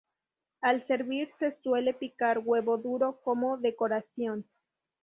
Al 0.61 0.83
servir 0.87 1.29
se 1.37 1.55
suele 1.61 1.93
picar 1.93 2.41
huevo 2.43 2.79
duro 2.79 3.21
como 3.23 3.59
decoración. 3.59 4.47